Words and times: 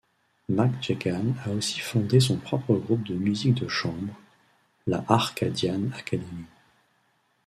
McGegan 0.49 1.35
a 1.45 1.51
aussi 1.51 1.79
fondé 1.79 2.19
son 2.19 2.37
propre 2.37 2.73
groupe 2.75 3.03
de 3.03 3.13
musique 3.13 3.53
de 3.53 3.67
chambre, 3.67 4.17
la 4.87 5.05
Arcadian 5.07 5.91
Academy. 5.95 6.47